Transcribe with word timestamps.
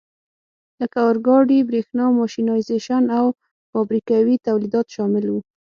لکه 0.79 0.97
اورګاډي، 1.07 1.59
برېښنا، 1.69 2.05
ماشینایزېشن 2.19 3.03
او 3.17 3.25
فابریکوي 3.69 4.35
تولیدات 4.47 4.87
شامل 4.95 5.25
وو. 5.29 5.39